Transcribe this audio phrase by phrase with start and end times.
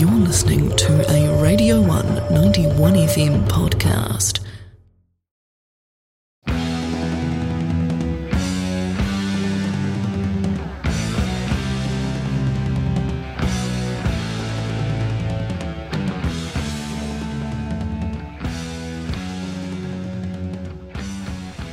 [0.00, 4.40] You're listening to a Radio 1 91 FM podcast.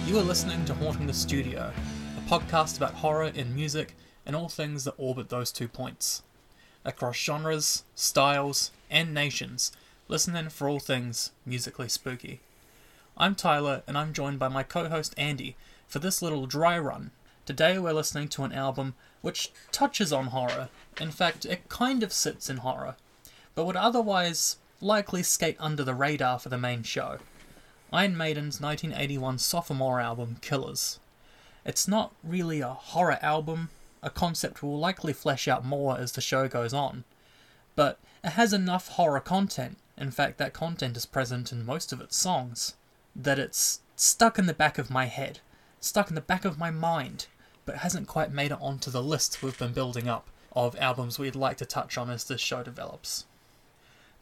[0.05, 1.71] You are listening to Haunting the Studio,
[2.17, 6.23] a podcast about horror in music and all things that orbit those two points.
[6.85, 9.71] Across genres, styles, and nations,
[10.07, 12.39] listening for all things musically spooky.
[13.17, 15.55] I'm Tyler, and I'm joined by my co host Andy
[15.87, 17.11] for this little dry run.
[17.45, 20.69] Today we're listening to an album which touches on horror.
[20.99, 22.95] In fact, it kind of sits in horror,
[23.55, 27.17] but would otherwise likely skate under the radar for the main show.
[27.91, 30.99] Iron Maiden's 1981 sophomore album, Killers.
[31.65, 33.69] It's not really a horror album,
[34.03, 37.03] a concept we'll likely flesh out more as the show goes on,
[37.75, 42.01] but it has enough horror content, in fact, that content is present in most of
[42.01, 42.75] its songs,
[43.15, 45.39] that it's stuck in the back of my head,
[45.79, 47.27] stuck in the back of my mind,
[47.65, 51.35] but hasn't quite made it onto the list we've been building up of albums we'd
[51.35, 53.25] like to touch on as this show develops.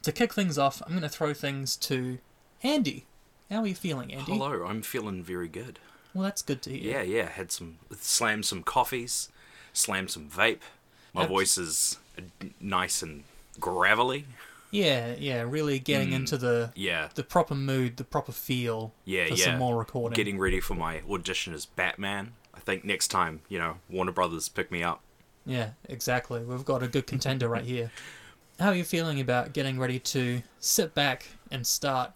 [0.02, 2.18] To kick things off, I'm going to throw things to
[2.62, 3.06] Andy.
[3.50, 4.32] How are you feeling, Andy?
[4.32, 5.78] Hello, I'm feeling very good.
[6.12, 6.92] Well, that's good to hear.
[6.92, 7.28] Yeah, yeah.
[7.28, 9.30] Had some slammed some coffees,
[9.76, 10.60] slammed some vape.
[11.12, 11.98] My voice is
[12.60, 13.24] nice and
[13.58, 14.26] gravelly.
[14.70, 16.16] Yeah, yeah, really getting mm.
[16.16, 19.44] into the Yeah, the proper mood, the proper feel yeah, for yeah.
[19.46, 20.14] some more recording.
[20.14, 22.32] Getting ready for my audition as Batman.
[22.54, 25.00] I think next time, you know, Warner Brothers pick me up.
[25.46, 26.42] Yeah, exactly.
[26.42, 27.90] We've got a good contender right here.
[28.58, 32.12] How are you feeling about getting ready to sit back and start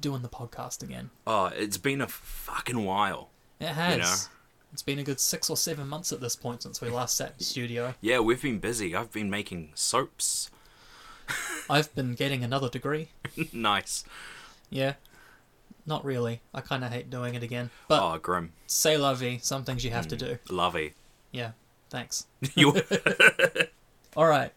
[0.00, 1.10] doing the podcast again?
[1.26, 3.30] Oh, it's been a fucking while.
[3.60, 3.98] It has.
[3.98, 4.30] know.
[4.74, 7.28] It's been a good six or seven months at this point since we last sat
[7.28, 7.94] in the studio.
[8.00, 8.96] Yeah, we've been busy.
[8.96, 10.50] I've been making soaps.
[11.70, 13.10] I've been getting another degree.
[13.52, 14.02] nice.
[14.70, 14.94] Yeah.
[15.86, 16.40] Not really.
[16.52, 17.70] I kind of hate doing it again.
[17.86, 18.52] But Oh, grim.
[18.66, 20.38] say la vie, some things you have to mm, do.
[20.52, 20.94] Lovey.
[21.30, 21.52] Yeah,
[21.88, 22.26] thanks.
[22.56, 22.74] you
[24.16, 24.52] All right.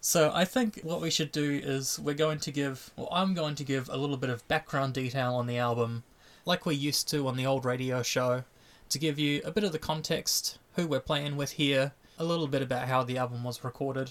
[0.00, 3.56] So I think what we should do is we're going to give, well, I'm going
[3.56, 6.04] to give a little bit of background detail on the album,
[6.46, 8.44] like we used to on the old radio show,
[8.90, 12.48] to give you a bit of the context, who we're playing with here, a little
[12.48, 14.10] bit about how the album was recorded,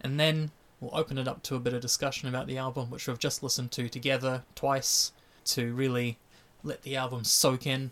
[0.00, 3.06] and then we'll open it up to a bit of discussion about the album, which
[3.06, 5.12] we've just listened to together twice,
[5.44, 6.16] to really
[6.62, 7.90] let the album soak in.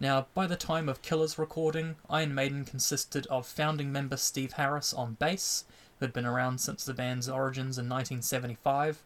[0.00, 4.92] Now, by the time of Killer's recording, Iron Maiden consisted of founding member Steve Harris
[4.92, 5.64] on bass,
[5.98, 9.02] who had been around since the band's origins in 1975,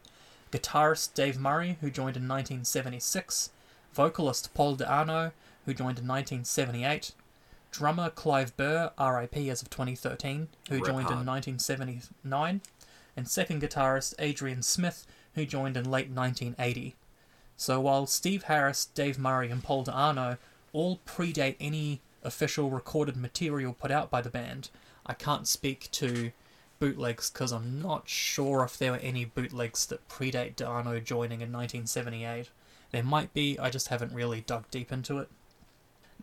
[0.51, 3.51] guitarist Dave Murray, who joined in 1976,
[3.93, 5.33] vocalist Paul Di'Anno,
[5.69, 7.13] who joined in 1978,
[7.71, 12.63] drummer Clive Burr, RIP as of 2013, who Rip joined in 1979,
[13.15, 16.97] and second guitarist Adrian Smith, who joined in late 1980.
[17.59, 20.39] So while Steve Harris, Dave Murray, and Paul Di'Anno
[20.73, 24.71] all predate any official recorded material put out by the band,
[25.05, 26.33] I can't speak to
[26.79, 31.53] bootlegs because I'm not sure if there were any bootlegs that predate Di'Anno joining in
[31.53, 32.49] 1978.
[32.91, 35.29] There might be, I just haven't really dug deep into it.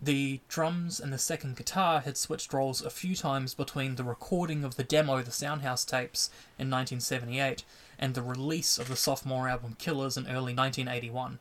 [0.01, 4.63] The drums and the second guitar had switched roles a few times between the recording
[4.63, 6.29] of the demo, the Soundhouse tapes,
[6.59, 7.63] in 1978,
[7.97, 11.39] and the release of the sophomore album Killers in early 1981.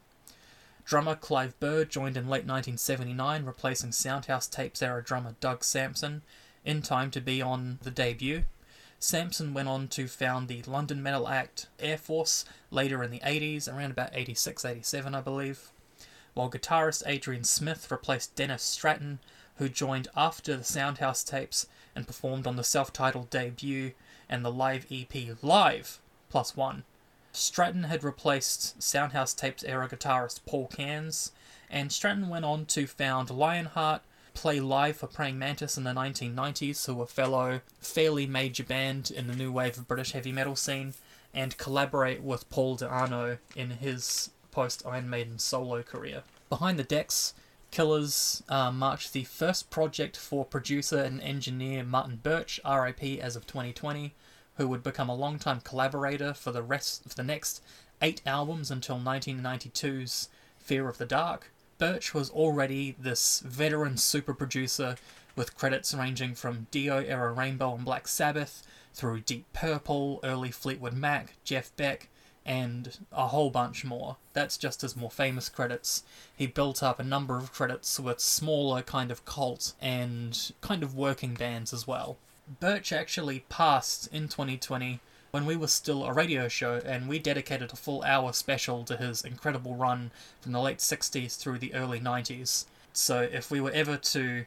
[0.84, 6.22] Drummer Clive Burr joined in late 1979, replacing Soundhouse tapes era drummer Doug Sampson,
[6.64, 8.44] in time to be on the debut.
[9.00, 13.70] Sampson went on to found the London metal act Air Force later in the 80s,
[13.70, 15.72] around about 86 87, I believe
[16.34, 19.20] while guitarist Adrian Smith replaced Dennis Stratton,
[19.56, 23.92] who joined after the Soundhouse tapes and performed on the self titled debut
[24.28, 26.84] and the live EP Live Plus One.
[27.32, 31.32] Stratton had replaced Soundhouse tapes era guitarist Paul Cairns,
[31.68, 34.02] and Stratton went on to found Lionheart,
[34.34, 39.26] play live for Praying Mantis in the 1990s, who were fellow fairly major band in
[39.26, 40.94] the new wave of British heavy metal scene,
[41.32, 46.22] and collaborate with Paul Di'Anno in his post Iron Maiden solo career.
[46.48, 47.34] Behind the decks,
[47.72, 53.48] Killers uh, marked the first project for producer and engineer Martin Birch, RIP as of
[53.48, 54.14] 2020,
[54.56, 57.60] who would become a longtime collaborator for the rest of the next
[58.00, 60.28] eight albums until 1992's
[60.58, 61.50] Fear of the Dark.
[61.78, 64.94] Birch was already this veteran super producer
[65.34, 68.62] with credits ranging from Dio era Rainbow and Black Sabbath
[68.92, 72.08] through Deep Purple, early Fleetwood Mac, Jeff Beck,
[72.46, 74.16] and a whole bunch more.
[74.32, 76.02] That's just his more famous credits.
[76.36, 80.94] He built up a number of credits with smaller kind of cult and kind of
[80.94, 82.16] working bands as well.
[82.60, 85.00] Birch actually passed in 2020
[85.30, 88.96] when we were still a radio show, and we dedicated a full hour special to
[88.96, 92.66] his incredible run from the late 60s through the early 90s.
[92.92, 94.46] So if we were ever to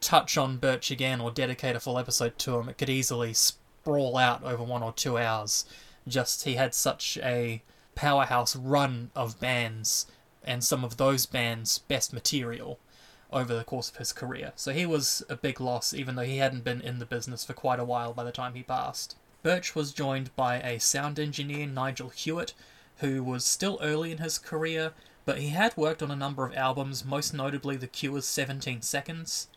[0.00, 4.16] touch on Birch again or dedicate a full episode to him, it could easily sprawl
[4.16, 5.66] out over one or two hours.
[6.06, 7.62] Just he had such a
[7.94, 10.06] powerhouse run of bands
[10.44, 12.78] and some of those bands' best material
[13.32, 14.52] over the course of his career.
[14.56, 17.52] So he was a big loss, even though he hadn't been in the business for
[17.52, 19.16] quite a while by the time he passed.
[19.42, 22.54] Birch was joined by a sound engineer, Nigel Hewitt,
[22.98, 24.92] who was still early in his career,
[25.24, 29.48] but he had worked on a number of albums, most notably The Cure's 17 Seconds.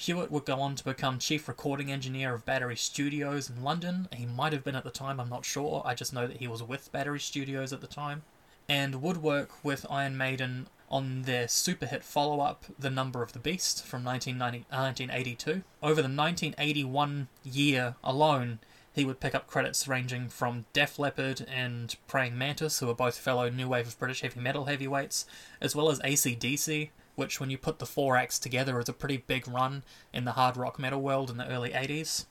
[0.00, 4.08] Hewitt would go on to become chief recording engineer of Battery Studios in London.
[4.14, 5.82] He might have been at the time, I'm not sure.
[5.84, 8.22] I just know that he was with Battery Studios at the time.
[8.68, 13.32] And would work with Iron Maiden on their super hit follow up, The Number of
[13.32, 15.50] the Beast, from 1990, 1982.
[15.50, 18.60] Uh, Over the 1981 year alone,
[18.92, 23.18] he would pick up credits ranging from Def Leppard and Praying Mantis, who are both
[23.18, 25.26] fellow new wave of British heavy metal heavyweights,
[25.60, 29.16] as well as ACDC, which, when you put the four acts together, is a pretty
[29.16, 29.82] big run
[30.12, 32.26] in the hard rock metal world in the early 80s.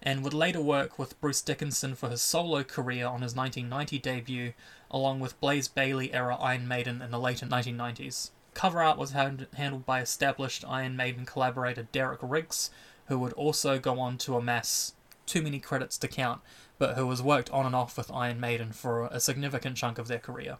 [0.00, 4.52] And would later work with Bruce Dickinson for his solo career on his 1990 debut,
[4.90, 8.30] along with Blaze Bayley era Iron Maiden in the later 1990s.
[8.54, 12.70] Cover art was hand- handled by established Iron Maiden collaborator Derek Riggs,
[13.06, 14.94] who would also go on to amass
[15.26, 16.40] too many credits to count,
[16.78, 20.08] but who has worked on and off with Iron Maiden for a significant chunk of
[20.08, 20.58] their career.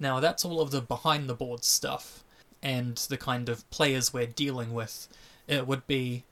[0.00, 2.24] Now, that's all of the behind the board stuff
[2.64, 5.06] and the kind of players we're dealing with.
[5.46, 6.24] It would be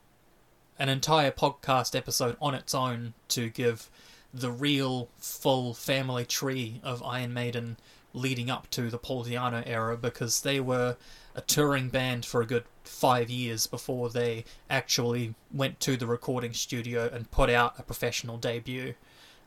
[0.79, 3.89] an entire podcast episode on its own to give
[4.33, 7.77] the real full family tree of Iron Maiden
[8.15, 10.97] leading up to the Paul Di'Anno era because they were
[11.35, 16.53] a touring band for a good five years before they actually went to the recording
[16.53, 18.95] studio and put out a professional debut.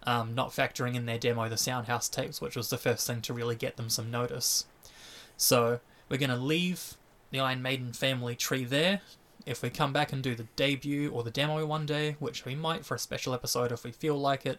[0.04, 3.32] Um, not factoring in their demo, the Soundhouse tapes, which was the first thing to
[3.32, 4.66] really get them some notice.
[5.36, 6.94] So we're going to leave
[7.30, 9.00] the Iron Maiden family tree there.
[9.44, 12.54] If we come back and do the debut or the demo one day, which we
[12.54, 14.58] might for a special episode if we feel like it,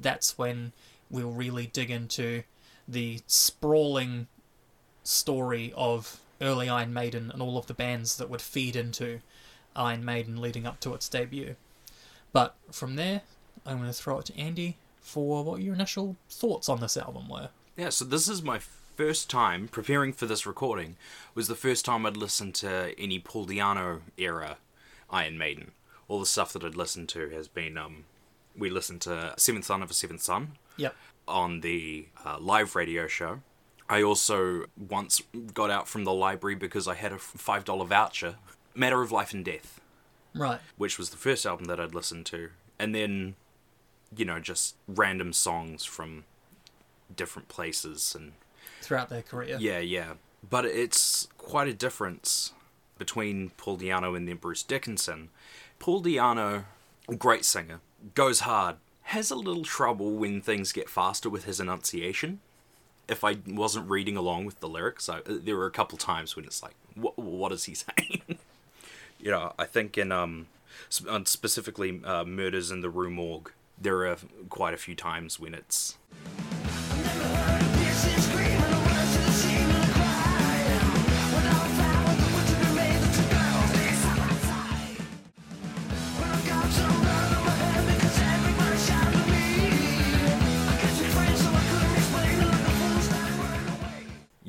[0.00, 0.72] that's when
[1.10, 2.42] we'll really dig into
[2.88, 4.26] the sprawling
[5.04, 9.20] story of early Iron Maiden and all of the bands that would feed into
[9.76, 11.56] Iron Maiden leading up to its debut.
[12.32, 13.22] But from there,
[13.66, 17.28] I'm going to throw it to Andy for what your initial thoughts on this album
[17.28, 17.50] were.
[17.76, 18.60] Yeah, so this is my
[18.96, 20.96] first time preparing for this recording.
[21.34, 24.58] Was the first time I'd listened to any Paul Di'Anno era
[25.10, 25.72] Iron Maiden.
[26.08, 28.04] All the stuff that I'd listened to has been um,
[28.56, 30.94] we listened to Seventh Son of a Seventh Son Yep.
[31.28, 33.40] on the uh, live radio show.
[33.88, 35.22] I also once
[35.52, 38.36] got out from the library because I had a five dollar voucher.
[38.74, 39.80] Matter of Life and Death,
[40.34, 40.58] Right.
[40.78, 42.48] which was the first album that I'd listened to,
[42.78, 43.34] and then,
[44.16, 46.24] you know, just random songs from
[47.14, 48.32] different places and
[48.82, 49.56] Throughout their career.
[49.58, 50.14] yeah, yeah.
[50.48, 52.52] But it's quite a difference
[52.98, 55.30] between Paul Di'Anno and then Bruce Dickinson.
[55.78, 56.64] Paul Di'Anno,
[57.18, 57.80] great singer,
[58.14, 62.40] goes hard, has a little trouble when things get faster with his enunciation.
[63.08, 66.44] If I wasn't reading along with the lyrics, I, there were a couple times when
[66.44, 68.38] it's like, what, what is he saying?
[69.20, 70.46] you know, I think in um,
[70.88, 74.16] specifically uh, Murders in the Rue Morgue, there are
[74.48, 75.96] quite a few times when it's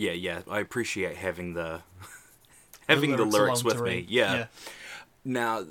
[0.03, 0.41] yeah, yeah.
[0.49, 1.81] I appreciate having the
[2.89, 3.95] having the lyrics, along with me.
[3.95, 4.09] read.
[4.09, 4.45] Yeah.
[5.23, 5.65] Now,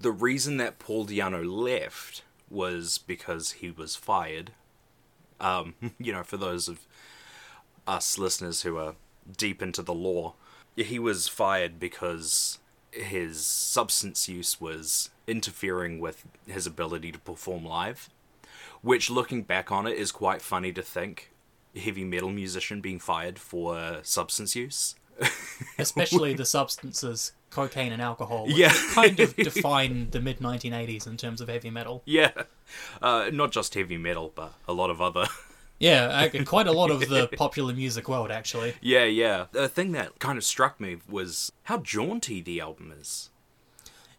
[0.00, 4.52] the reason that Paul Di'Anno left was because he was fired.
[5.40, 6.80] Um, you know, for those of
[7.86, 8.94] us listeners who are
[9.36, 10.34] deep into the law,
[10.76, 12.58] he was fired because
[12.92, 18.08] his substance use was interfering with his ability to perform live.
[18.82, 21.30] Which, looking back on it, is quite funny to think.
[21.76, 24.94] Heavy metal musician being fired for substance use.
[25.78, 28.46] Especially the substances cocaine and alcohol.
[28.46, 28.72] which Yeah.
[28.92, 32.02] kind of define the mid 1980s in terms of heavy metal.
[32.04, 32.32] Yeah,
[33.00, 35.26] uh, not just heavy metal, but a lot of other.
[35.78, 38.74] Yeah, uh, quite a lot of the popular music world, actually.
[38.80, 39.46] yeah, yeah.
[39.52, 43.30] The thing that kind of struck me was how jaunty the album is.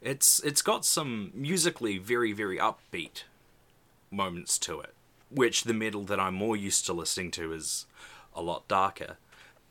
[0.02, 3.24] It's it's got some musically very very upbeat
[4.12, 4.94] moments to it,
[5.30, 7.86] which the metal that I'm more used to listening to is
[8.34, 9.18] a lot darker.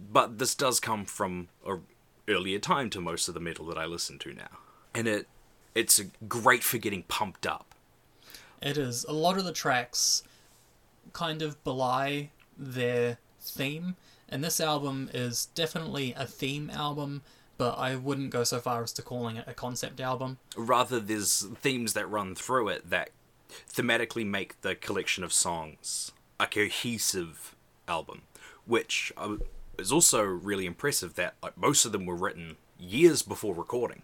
[0.01, 1.79] But this does come from a
[2.27, 4.59] earlier time to most of the metal that I listen to now,
[4.95, 5.29] and it
[5.75, 7.75] it's great for getting pumped up.
[8.63, 9.05] It is.
[9.05, 10.23] A lot of the tracks
[11.13, 13.97] kind of belie their theme.
[14.29, 17.23] And this album is definitely a theme album,
[17.59, 20.39] but I wouldn't go so far as to calling it a concept album.
[20.57, 23.11] Rather, there's themes that run through it that
[23.73, 27.55] thematically make the collection of songs a cohesive
[27.87, 28.23] album,
[28.67, 29.37] which uh,
[29.79, 34.03] is also really impressive that like, most of them were written years before recording.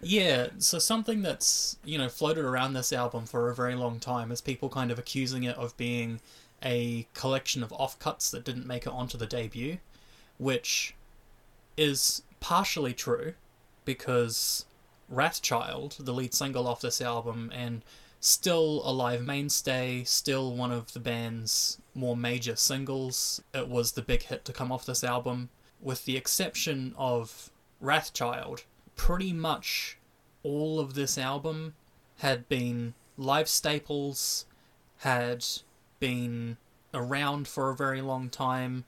[0.00, 4.30] Yeah, so something that's, you know, floated around this album for a very long time
[4.30, 6.20] is people kind of accusing it of being
[6.62, 9.78] a collection of offcuts that didn't make it onto the debut,
[10.38, 10.94] which
[11.76, 13.34] is partially true
[13.84, 14.66] because
[15.12, 17.82] Wrathchild, the lead single off this album, and
[18.20, 24.02] still a live mainstay, still one of the band's more major singles, it was the
[24.02, 25.48] big hit to come off this album.
[25.80, 27.50] With the exception of
[27.82, 28.64] Wrathchild,
[28.96, 29.98] pretty much
[30.42, 31.74] all of this album
[32.18, 34.46] had been live staples,
[34.98, 35.44] had
[36.00, 36.56] been
[36.94, 38.84] around for a very long time,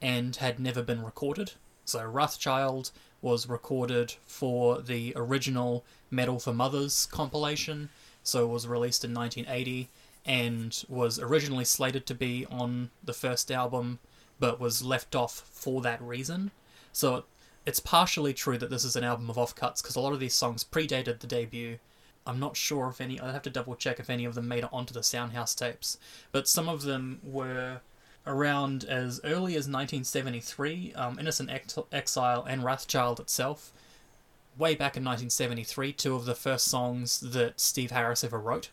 [0.00, 1.52] and had never been recorded.
[1.84, 7.88] So Wrathchild was recorded for the original Metal for Muthas compilation,
[8.22, 9.88] so it was released in 1980
[10.24, 13.98] and was originally slated to be on the first album
[14.38, 16.50] but was left off for that reason.
[16.92, 17.24] So
[17.64, 20.34] it's partially true that this is an album of offcuts because a lot of these
[20.34, 21.78] songs predated the debut.
[22.26, 24.64] I'm not sure if any, I'd have to double check if any of them made
[24.64, 25.98] it onto the Soundhouse tapes,
[26.30, 27.80] but some of them were
[28.26, 30.92] around as early as 1973.
[30.94, 33.72] Um, Innocent Ex- Exile and Wrathchild itself,
[34.58, 38.70] way back in 1973, two of the first songs that Steve Harris ever wrote.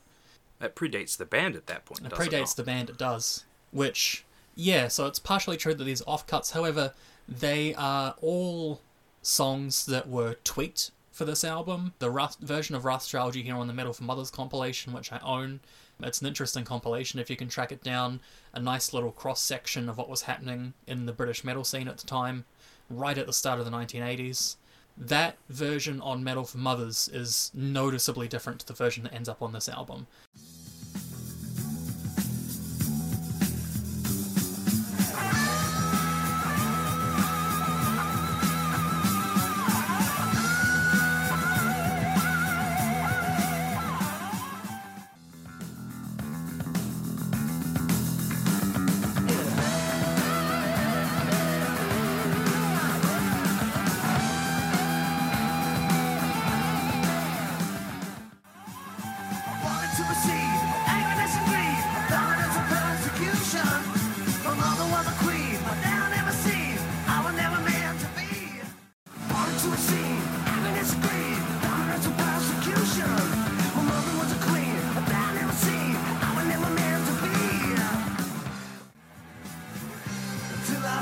[0.60, 2.02] That predates the band at that point.
[2.02, 2.56] It it predates not?
[2.58, 3.46] the band, it does.
[3.72, 6.94] Which, yeah, so it's partially true that these offcuts, however,
[7.28, 8.82] they are all
[9.22, 11.94] songs that were tweaked for this album.
[12.00, 15.20] The Wrath- version of Wrathchild you hear on the Metal for Muthas compilation, which I
[15.20, 15.60] own,
[16.02, 18.22] it's an interesting compilation if you can track it down.
[18.54, 21.98] A nice little cross section of what was happening in the British metal scene at
[21.98, 22.46] the time,
[22.90, 24.56] right at the start of the 1980s.
[25.00, 29.42] That version on Metal for Muthas is noticeably different to the version that ends up
[29.42, 30.08] on this album.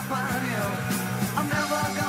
[0.07, 0.47] Find
[1.37, 2.06] I'm never gonna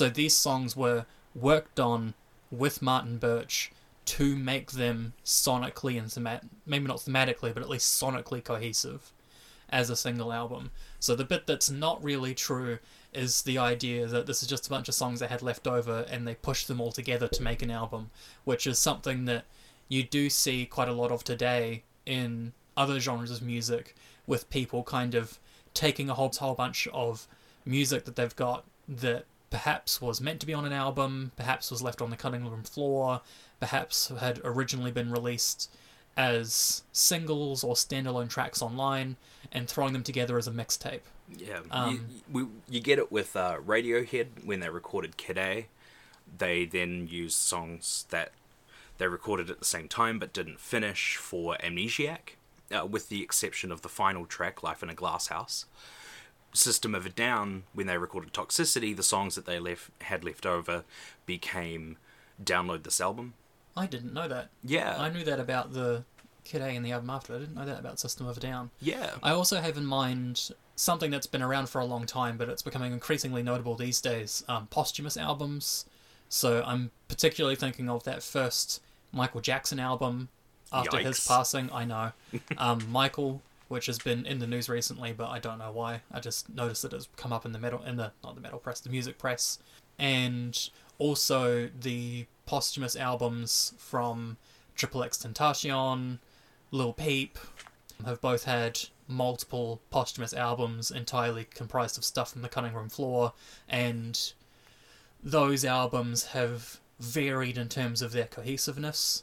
[0.00, 1.04] So these songs were
[1.34, 2.14] worked on
[2.50, 3.70] with Martin Birch
[4.06, 9.12] to make them sonically and themat- maybe not thematically, but at least sonically cohesive
[9.68, 10.70] as a single album.
[11.00, 12.78] So the bit that's not really true
[13.12, 16.06] is the idea that this is just a bunch of songs they had left over
[16.08, 18.10] and they pushed them all together to make an album,
[18.44, 19.44] which is something that
[19.90, 23.94] you do see quite a lot of today in other genres of music
[24.26, 25.38] with people kind of
[25.74, 27.28] taking a whole, whole bunch of
[27.66, 31.82] music that they've got that perhaps was meant to be on an album, perhaps was
[31.82, 33.20] left on the cutting room floor,
[33.58, 35.70] perhaps had originally been released
[36.16, 39.16] as singles or standalone tracks online,
[39.52, 41.00] and throwing them together as a mixtape.
[41.36, 45.66] Yeah, Um, you, you get it with uh, Radiohead when they recorded Kid A.
[46.38, 48.32] They then used songs that
[48.98, 52.34] they recorded at the same time but didn't finish for Amnesiac,
[52.76, 55.66] uh, with the exception of the final track, Life in a Glass House.
[56.52, 60.44] System of a Down, when they recorded Toxicity, the songs that they left had left
[60.46, 60.84] over
[61.26, 61.96] became
[62.42, 63.34] Download This Album.
[63.76, 64.50] I didn't know that.
[64.64, 66.04] Yeah, I knew that about the
[66.44, 67.34] Kid A and the album after.
[67.34, 68.70] I didn't know that about System of a Down.
[68.80, 69.10] yeah.
[69.22, 72.62] I also have in mind something that's been around for a long time, but it's
[72.62, 75.84] becoming increasingly notable these days um, posthumous albums.
[76.28, 78.80] So I'm particularly thinking of that first
[79.12, 80.28] Michael Jackson album
[80.72, 81.70] after his passing.
[81.72, 82.12] I know.
[82.56, 86.02] Um, Michael, which has been in the news recently, but I don't know why.
[86.10, 88.58] I just noticed that it's come up in the metal, in the not the metal
[88.58, 89.60] press, the music press,
[89.96, 94.38] and also the posthumous albums from
[94.74, 96.18] Triple X Tentacion,
[96.72, 97.38] Lil Peep,
[98.04, 103.34] have both had multiple posthumous albums entirely comprised of stuff from the cutting room floor,
[103.68, 104.32] and
[105.22, 109.22] those albums have varied in terms of their cohesiveness.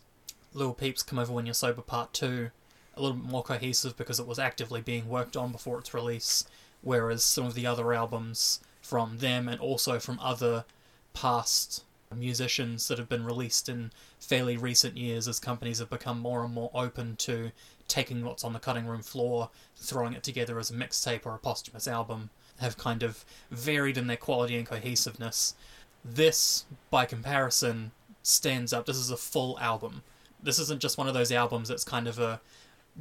[0.54, 2.50] Lil Peep's Come Over When You're Sober Part 2,
[2.98, 6.46] a little bit more cohesive because it was actively being worked on before its release,
[6.82, 10.66] whereas some of the other albums from them and also from other
[11.14, 11.84] past
[12.16, 16.54] musicians that have been released in fairly recent years as companies have become more and
[16.54, 17.52] more open to
[17.88, 21.40] taking what's on the cutting room floor, throwing it together as a mixtape or a
[21.40, 25.56] posthumous album, have kind of varied in their quality and cohesiveness.
[26.04, 27.92] This, by comparison,
[28.24, 28.86] stands up.
[28.86, 30.04] This is a full album.
[30.42, 32.42] This isn't just one of those albums that's kind of a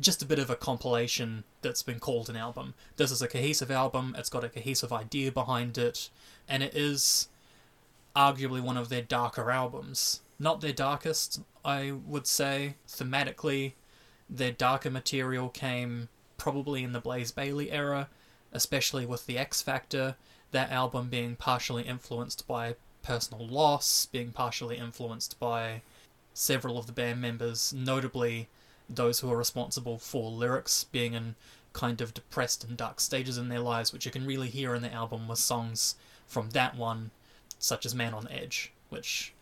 [0.00, 2.74] just a bit of a compilation that's been called an album.
[2.96, 6.10] This is a cohesive album, it's got a cohesive idea behind it,
[6.48, 7.28] and it is
[8.14, 10.20] arguably one of their darker albums.
[10.38, 12.74] Not their darkest, I would say.
[12.88, 13.72] Thematically,
[14.28, 18.08] their darker material came probably in the Blaze Bayley era,
[18.52, 20.16] especially with the X Factor,
[20.50, 25.82] that album being partially influenced by personal loss, being partially influenced by
[26.34, 28.48] several of the band members, notably
[28.88, 31.35] those who are responsible for lyrics being in
[31.73, 34.83] kind of depressed and dark stages in their lives, which you can really hear in
[34.83, 37.11] the album with songs from that one,
[37.59, 39.35] such as Man on Edge, which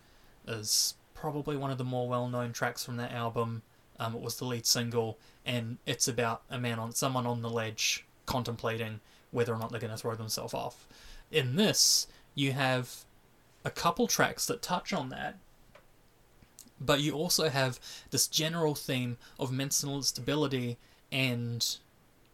[0.47, 3.61] is probably one of the more well known tracks from that album.
[3.99, 7.49] Um, it was the lead single, and it's about a man on someone on the
[7.49, 8.99] ledge contemplating
[9.31, 10.87] whether or not they're going to throw themselves off.
[11.31, 13.05] In this, you have
[13.63, 15.37] a couple tracks that touch on that,
[16.79, 17.79] but you also have
[18.11, 20.77] this general theme of mental instability
[21.11, 21.77] and,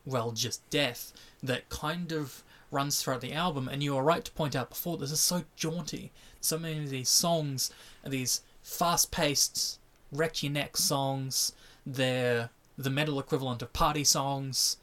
[0.06, 3.68] well, just death that kind of runs throughout the album.
[3.68, 6.12] And you are right to point out before, this is so jaunty.
[6.40, 7.72] So many of these songs
[8.04, 9.80] are these fast paced,
[10.12, 11.54] wreck your neck songs.
[11.86, 14.78] They're the metal equivalent of party songs.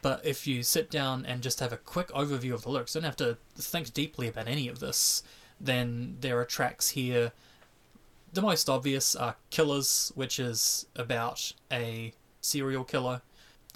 [0.00, 3.04] But if you sit down and just have a quick overview of the lyrics, don't
[3.04, 5.22] have to think deeply about any of this,
[5.60, 7.32] then there are tracks here
[8.34, 13.22] the most obvious are Killers, which is about a serial killer.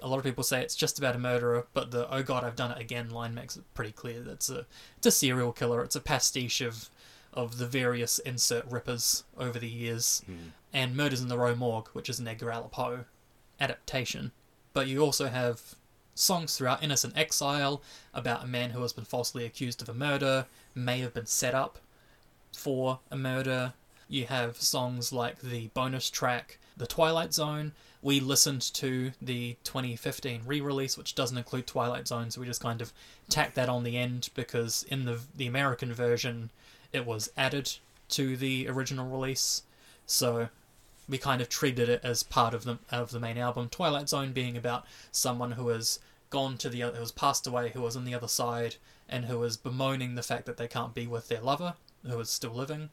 [0.00, 2.56] A lot of people say it's just about a murderer, but the "Oh God, I've
[2.56, 4.66] done it again" line makes it pretty clear that it's a
[4.96, 5.82] it's a serial killer.
[5.82, 6.90] It's a pastiche of
[7.32, 10.50] of the various insert rippers over the years, hmm.
[10.72, 13.04] and Murders in the Rue Morgue, which is an Edgar Allan Poe
[13.60, 14.32] adaptation.
[14.72, 15.76] But you also have
[16.14, 17.80] songs throughout Innocent Exile
[18.12, 21.54] about a man who has been falsely accused of a murder, may have been set
[21.54, 21.78] up
[22.52, 23.74] for a murder.
[24.10, 27.72] You have songs like the bonus track, The Twilight Zone.
[28.00, 32.62] We listened to the 2015 re release, which doesn't include Twilight Zone, so we just
[32.62, 32.94] kind of
[33.28, 36.48] tacked that on the end because in the, the American version
[36.90, 37.76] it was added
[38.10, 39.62] to the original release.
[40.06, 40.48] So
[41.06, 43.68] we kind of treated it as part of the of the main album.
[43.68, 45.98] Twilight Zone being about someone who has
[46.30, 49.26] gone to the other, who has passed away, who was on the other side, and
[49.26, 51.74] who is bemoaning the fact that they can't be with their lover,
[52.06, 52.88] who is still living.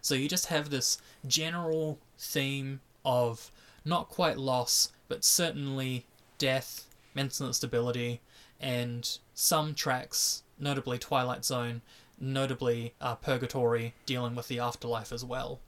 [0.00, 3.50] So you just have this general theme of
[3.84, 6.06] not quite loss, but certainly
[6.38, 8.20] death, mental instability,
[8.60, 11.82] and some tracks, notably Twilight Zone,
[12.18, 15.60] notably uh, Purgatory, dealing with the afterlife as well.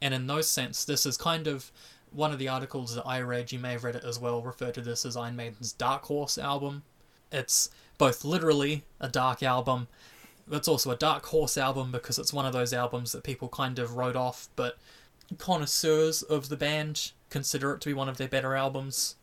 [0.00, 1.70] And in those sense, this is kind of
[2.10, 4.74] one of the articles that I read, you may have read it as well, referred
[4.74, 6.82] to this as Iron Maiden's Dark Horse album.
[7.30, 9.88] It's both literally a dark album,
[10.50, 13.78] it's also a dark horse album because it's one of those albums that people kind
[13.78, 14.76] of wrote off, but
[15.38, 19.16] connoisseurs of the band consider it to be one of their better albums,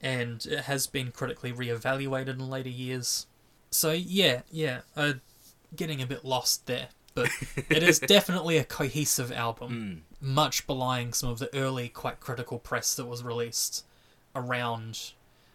[0.00, 3.26] and it has been critically re-evaluated in later years.
[3.70, 5.14] So yeah, yeah, uh,
[5.74, 7.30] getting a bit lost there, but
[7.68, 12.94] it is definitely a cohesive album, much belying some of the early, quite critical press
[12.94, 13.84] that was released
[14.34, 15.12] around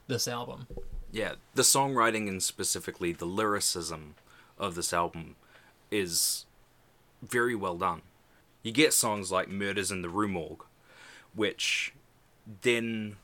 [0.08, 0.67] this album.
[1.12, 4.15] Yeah, the songwriting and specifically the lyricism
[4.62, 5.36] of this album
[5.89, 6.45] is
[7.21, 8.04] very well done.
[8.63, 10.63] You get songs like Murders in the Rue Morgue,
[11.36, 11.93] which
[12.62, 13.17] then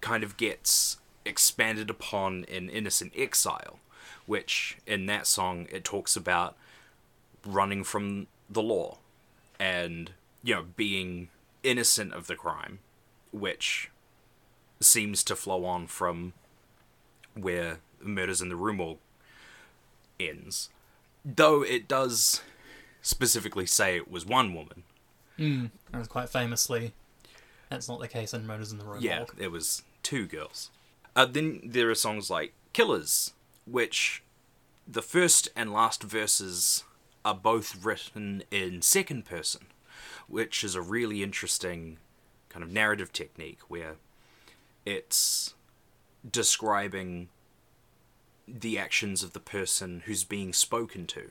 [0.00, 3.78] kind of gets expanded upon in Innocent Exile,
[4.26, 6.56] which in that song it talks about
[7.46, 8.98] running from the law
[9.60, 11.28] and, you know, being
[11.62, 12.78] innocent of the crime,
[13.32, 13.90] which
[14.80, 16.32] seems to flow on from
[17.34, 18.98] where Murders in the Rue Morgue
[20.18, 20.70] ends.
[21.24, 22.42] Though it does
[23.02, 24.82] specifically say it was one woman.
[25.36, 25.70] And
[26.08, 26.92] quite famously,
[27.68, 30.70] that's not the case in Murders in the Rue Yeah, it was two girls.
[31.16, 33.32] Uh, then there are songs like Killers,
[33.66, 34.22] which
[34.86, 36.84] the first and last verses
[37.24, 39.66] are both written in second person,
[40.28, 41.98] which is a really interesting
[42.48, 43.96] kind of narrative technique where
[44.84, 45.54] it's
[46.30, 47.28] describing
[48.46, 51.30] the actions of the person who's being spoken to.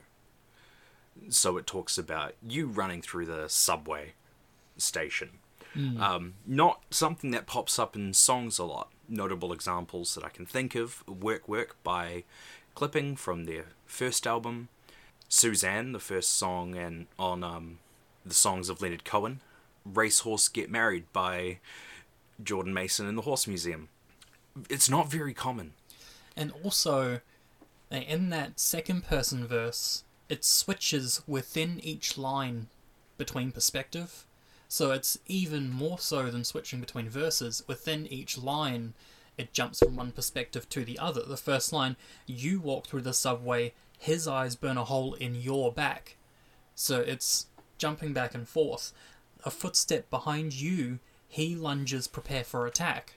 [1.28, 4.14] So it talks about you running through the subway
[4.76, 5.38] station.
[6.00, 8.90] Um, not something that pops up in songs a lot.
[9.08, 12.24] Notable examples that I can think of Work Work by
[12.74, 14.68] Clipping from their first album,
[15.28, 17.78] Suzanne, the first song and on um,
[18.24, 19.40] the songs of Leonard Cohen,
[19.84, 21.58] Racehorse Get Married by
[22.42, 23.88] Jordaan Mason in the Horse Museum.
[24.70, 25.72] It's not very common.
[26.36, 27.20] And also,
[27.90, 32.68] in that second person verse, it switches within each line
[33.18, 34.26] between perspective.
[34.68, 37.62] So it's even more so than switching between verses.
[37.68, 38.94] Within each line,
[39.38, 41.22] it jumps from one perspective to the other.
[41.22, 45.72] The first line, you walk through the subway, his eyes burn a hole in your
[45.72, 46.16] back.
[46.74, 47.46] So it's
[47.78, 48.92] jumping back and forth.
[49.44, 53.14] A footstep behind you, he lunges, prepare for attack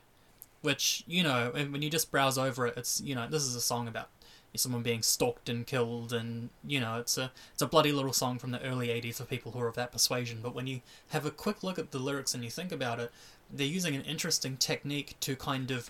[0.61, 3.61] which you know when you just browse over it it's you know this is a
[3.61, 4.09] song about
[4.57, 8.39] someone being stalked and killed and you know it's a it's a bloody little song
[8.39, 10.39] from the early 80s for people who are of that persuasion.
[10.41, 13.11] But when you have a quick look at the lyrics and you think about it
[13.51, 15.89] they're using an interesting technique to kind of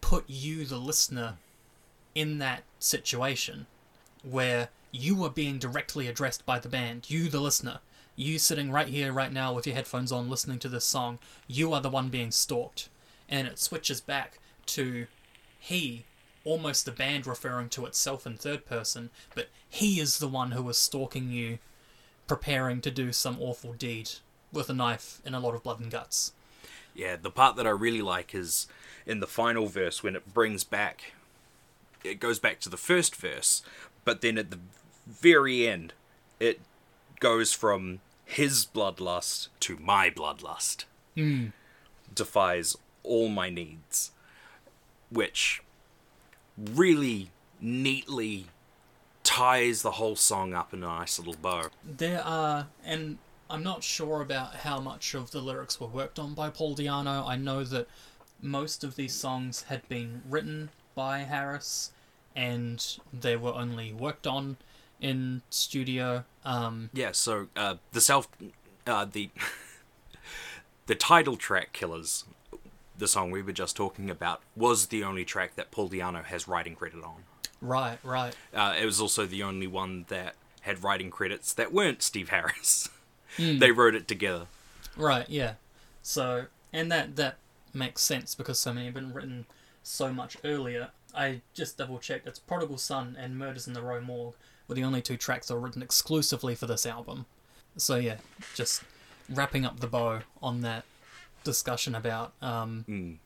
[0.00, 1.34] put you the listener
[2.14, 3.66] in that situation
[4.22, 7.80] where you are being directly addressed by the band you the listener.
[8.16, 11.72] You sitting right here right now with your headphones on listening to this song you
[11.72, 12.88] are the one being stalked
[13.28, 15.06] and it switches back to
[15.58, 16.04] he,
[16.44, 20.68] almost the band referring to itself in third person, but he is the one who
[20.68, 21.58] is stalking you,
[22.26, 24.10] preparing to do some awful deed
[24.52, 26.32] with a knife and a lot of blood and guts.
[26.94, 28.66] Yeah, the part that I really like is
[29.06, 31.12] in the final verse when it brings back,
[32.04, 33.62] it goes back to the first verse,
[34.04, 34.58] but then at the
[35.06, 35.92] very end,
[36.40, 36.60] it
[37.20, 40.84] goes from his bloodlust to my bloodlust.
[41.14, 41.46] Hmm.
[42.14, 42.76] Defies
[43.08, 44.12] all my needs,
[45.10, 45.62] which
[46.56, 48.46] really neatly
[49.24, 51.64] ties the whole song up in a nice little bow.
[51.84, 53.18] There are, and
[53.50, 57.26] I'm not sure about how much of the lyrics were worked on by Paul Di'Anno.
[57.26, 57.88] I know that
[58.40, 61.92] most of these songs had been written by Harris,
[62.34, 64.56] and they were only worked on
[65.00, 66.24] in studio.
[66.44, 68.28] Um, Yeah, so uh, the self,
[68.86, 69.30] uh, the
[70.86, 72.24] the title track "Killers,"
[72.98, 76.48] the song we were just talking about, was the only track that Paul Di'Anno has
[76.48, 77.24] writing credit on.
[77.60, 78.36] right, right.
[78.52, 82.88] Uh, it was also the only one that had writing credits that weren't Steve Harris.
[83.38, 84.46] they wrote it together.
[84.96, 85.54] Right, yeah.
[86.02, 87.36] So, and that that
[87.72, 89.46] makes sense because so many have been written
[89.82, 90.90] so much earlier.
[91.14, 92.26] I just double checked.
[92.26, 94.34] It's Prodigal Son and Murders in the Rue Morgue
[94.66, 97.26] were the only two tracks that were written exclusively for this album.
[97.76, 98.16] So yeah,
[98.54, 98.82] just
[99.28, 100.84] wrapping up the bow on that
[101.48, 103.18] discussion about um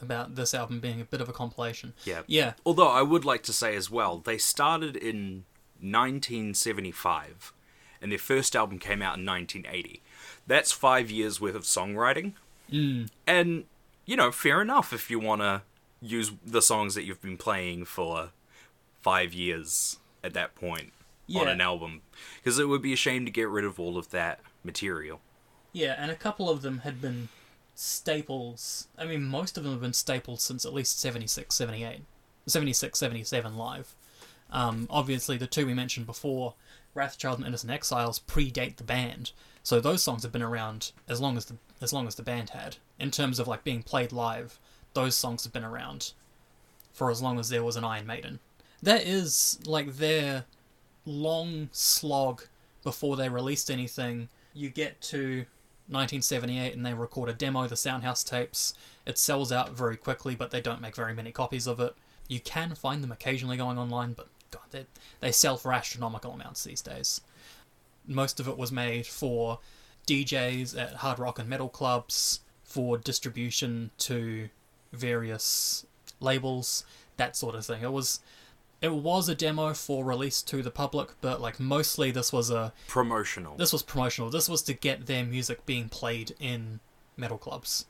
[0.00, 1.92] about this album being a bit of a compilation.
[2.04, 2.22] Yeah.
[2.26, 2.54] Yeah.
[2.64, 5.44] Although I would like to say as well, they started in
[5.80, 7.52] 1975,
[8.00, 10.02] and their first album came out in 1980.
[10.46, 12.32] That's five years worth of songwriting.
[12.70, 13.08] Mm.
[13.26, 13.64] And,
[14.06, 15.62] you know, fair enough if you want to
[16.00, 18.30] use the songs that you've been playing for
[19.00, 20.92] five years at that point
[21.34, 22.02] on an album.
[22.36, 25.20] Because it would be a shame to get rid of all of that material.
[25.74, 27.28] Yeah, and a couple of them had been
[27.74, 28.86] staples.
[28.96, 32.02] I mean, most of them have been staples since at least 76, 78.
[32.46, 33.94] 76, 77 live.
[34.50, 36.54] Um, obviously, the two we mentioned before,
[36.94, 39.32] Wrathchild and Innocent Exiles, predate the band.
[39.64, 42.50] So those songs have been around as long as the as long as the band
[42.50, 42.76] had.
[43.00, 44.60] In terms of like being played live,
[44.92, 46.12] those songs have been around
[46.92, 48.38] for as long as there was an Iron Maiden.
[48.80, 50.44] That is like their
[51.04, 52.42] long slog
[52.84, 54.28] before they released anything.
[54.52, 55.46] You get to
[55.88, 58.74] 1978 and they record a demo, the Soundhouse tapes.
[59.06, 61.94] It sells out very quickly, but they don't make very many copies of it.
[62.26, 64.86] You can find them occasionally going online, but God, they,
[65.20, 67.20] they sell for astronomical amounts these days.
[68.06, 69.58] Most of it was made for
[70.06, 74.48] DJs at hard rock and metal clubs, for distribution to
[74.92, 75.86] various
[76.18, 76.84] labels,
[77.16, 77.82] that sort of thing.
[77.82, 78.20] It was
[78.84, 82.72] it was a demo for release to the public, but like mostly this was a
[82.86, 83.56] Promotional.
[83.56, 84.28] this was promotional.
[84.30, 86.80] This was to get their music being played in
[87.16, 87.86] metal clubs,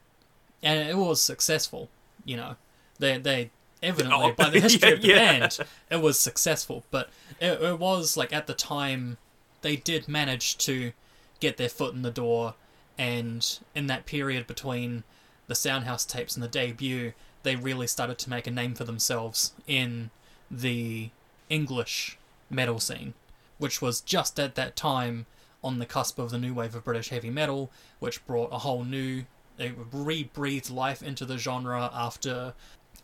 [0.63, 1.89] and it was successful.
[2.25, 2.57] You know,
[3.01, 3.51] they they
[3.83, 5.39] evidently Oh, by the history yeah, of the yeah.
[5.39, 5.59] band,
[5.91, 6.85] it was successful.
[6.93, 9.19] But it, it was like at the time
[9.63, 10.93] they did manage to
[11.41, 12.55] get their foot in the door,
[12.97, 15.03] and in that period between
[15.49, 19.53] the Soundhouse tapes and the debut, they really started to make a name for themselves
[19.67, 20.11] in
[20.61, 21.11] the
[21.49, 22.17] English
[22.51, 23.15] metal scene,
[23.59, 25.27] which was just at that time
[25.63, 28.85] on the cusp of the new wave of British heavy metal, which brought a whole
[28.85, 29.25] new,
[29.59, 32.55] it re-breathed life into the genre after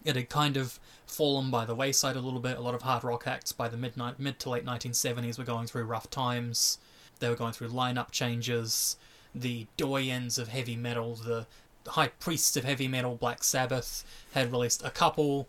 [0.05, 2.57] it had kind of fallen by the wayside a little bit.
[2.57, 5.67] A lot of hard rock acts by the mid mid to late 1970s were going
[5.67, 6.79] through rough times.
[7.19, 8.97] They were going through lineup changes.
[9.35, 11.47] The doyens of heavy metal, the
[11.87, 15.49] high priests of heavy metal, Black Sabbath, had released a couple.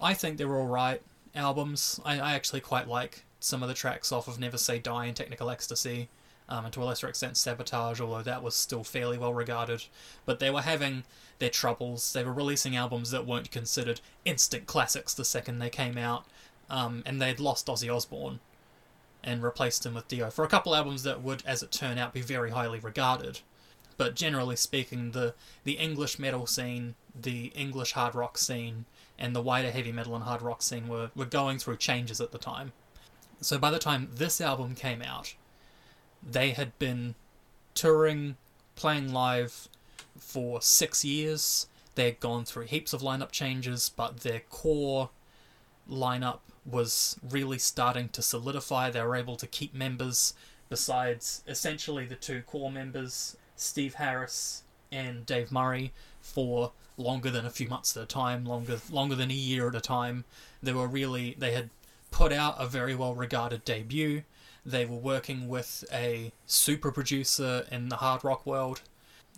[0.00, 1.02] I think they were alright
[1.34, 2.00] albums.
[2.04, 5.16] I, I actually quite like some of the tracks off of Never Say Die and
[5.16, 6.08] Technical Ecstasy,
[6.48, 9.84] um, and to a lesser extent Sabotage, although that was still fairly well regarded.
[10.24, 11.04] But they were having
[11.38, 12.12] their troubles.
[12.12, 16.24] They were releasing albums that weren't considered instant classics the second they came out,
[16.70, 18.40] um, and they'd lost Ozzy Osbourne
[19.22, 22.12] and replaced him with Dio for a couple albums that would, as it turned out,
[22.12, 23.40] be very highly regarded.
[23.96, 28.86] But generally speaking, the the English metal scene, the English hard rock scene,
[29.18, 32.32] and the wider heavy metal and hard rock scene were, were going through changes at
[32.32, 32.72] the time.
[33.40, 35.34] So by the time this album came out,
[36.22, 37.14] they had been
[37.74, 38.36] touring,
[38.76, 39.68] playing live
[40.18, 41.66] for six years.
[41.94, 45.10] They had gone through heaps of lineup changes, but their core
[45.88, 48.90] lineup was really starting to solidify.
[48.90, 50.34] They were able to keep members
[50.68, 57.50] besides essentially the two core members, Steve Harris and Dave Murray, for longer than a
[57.50, 60.24] few months at a time, longer longer than a year at a time.
[60.62, 61.70] They were really they had
[62.10, 64.22] put out a very well regarded debut.
[64.64, 68.82] They were working with a super producer in the hard rock world.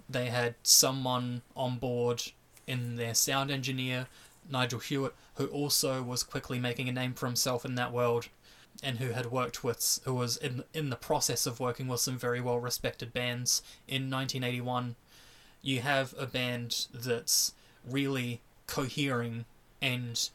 [0.08, 2.22] They had someone on board
[2.66, 4.06] in their sound engineer,
[4.48, 8.28] Nigel Hewitt, who also was quickly making a name for himself in that world
[8.82, 12.18] and who had worked with who was in in the process of working with some
[12.18, 14.96] very well respected bands in 1981
[15.62, 17.54] you have a band that's
[17.88, 19.44] really cohering
[19.80, 20.30] and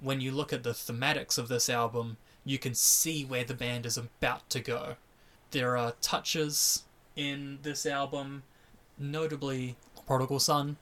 [0.00, 3.86] when you look at the thematics of this album you can see where the band
[3.86, 4.96] is about to go.
[5.50, 6.84] There are touches
[7.16, 8.44] in this album
[8.98, 9.76] notably
[10.06, 10.76] prodigal son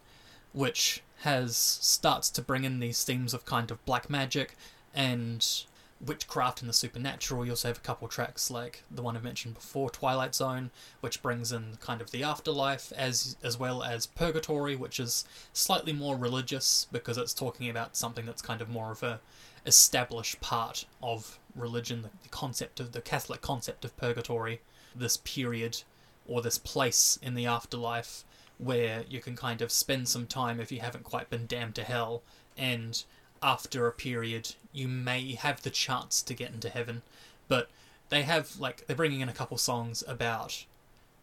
[0.52, 4.56] which has starts to bring in these themes of kind of black magic
[4.94, 5.64] and
[6.04, 7.44] witchcraft and the supernatural.
[7.44, 11.22] You also have a couple tracks like the one I mentioned before, Twilight Zone, which
[11.22, 16.16] brings in kind of the afterlife, as as well as Purgatory, which is slightly more
[16.16, 19.20] religious because it's talking about something that's kind of more of a
[19.66, 24.60] established part of religion, the, the concept of the Catholic concept of purgatory,
[24.94, 25.82] this period
[26.26, 28.24] or this place in the afterlife
[28.58, 31.84] where you can kind of spend some time if you haven't quite been damned to
[31.84, 32.22] hell
[32.56, 33.04] and
[33.42, 37.02] after a period you may have the chance to get into heaven.
[37.48, 37.68] But
[38.08, 40.64] they have like they're bringing in a couple songs about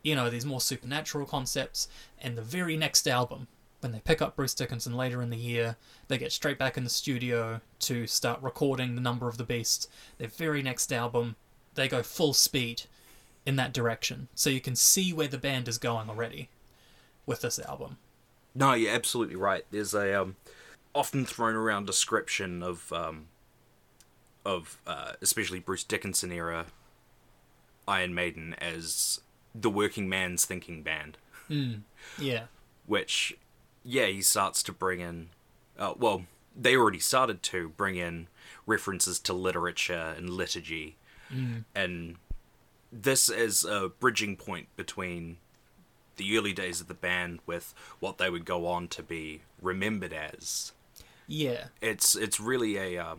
[0.04, 1.88] you know these more supernatural concepts
[2.20, 3.48] and the very next album.
[3.82, 5.76] When they pick up Bruce Dickinson later in the year
[6.08, 9.90] they get straight back in the studio to start recording the number of the beast
[10.18, 11.36] their very next album.
[11.76, 12.84] They go full speed
[13.46, 14.28] in that direction.
[14.34, 16.50] So you can see where the band is going already
[17.26, 17.98] with this album.
[18.56, 19.66] No, you're absolutely right.
[19.70, 20.36] There's a um,
[20.96, 23.28] often thrown around description of um,
[24.46, 26.66] of uh, especially Bruce Dickinson era
[27.88, 29.20] Iron Maiden as
[29.54, 31.18] the working man's thinking band,
[32.18, 32.46] yeah.
[32.88, 33.38] Which
[33.84, 35.30] yeah he starts to bring in.
[35.78, 36.24] Uh, well,
[36.56, 38.28] they already started to bring in
[38.66, 40.96] references to literature and liturgy,
[41.76, 42.16] and
[42.92, 45.38] this is a bridging point between
[46.16, 50.14] the early days of the band with what they would go on to be remembered
[50.14, 50.72] as
[51.28, 51.66] yeah.
[51.82, 53.16] It's it's really a uh,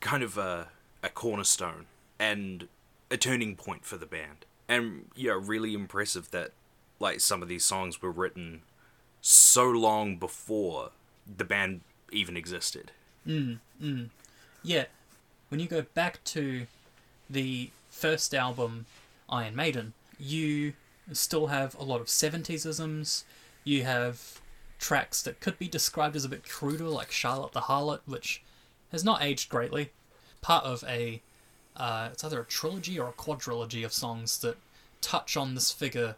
[0.00, 0.68] kind of a,
[1.02, 1.86] a cornerstone
[2.18, 2.68] and
[3.10, 4.44] a turning point for the band.
[4.68, 6.52] And yeah really impressive that
[6.98, 8.62] like some of these songs were written
[9.20, 10.90] so long before
[11.26, 11.80] the band
[12.12, 12.92] even existed.
[14.62, 14.84] Yeah,
[15.48, 16.66] when you go back to
[17.28, 18.86] the first album,
[19.28, 20.74] Iron Maiden, you
[21.12, 23.24] still have a lot of 70s-isms.
[23.64, 24.40] You have
[24.80, 28.42] tracks that could be described as a bit cruder, like Charlotte the Harlot, which
[28.90, 29.90] has not aged greatly.
[30.40, 31.20] Part of a,
[31.76, 34.56] uh, it's either a trilogy or a quadrilogy of songs that
[35.00, 36.16] touch on this figure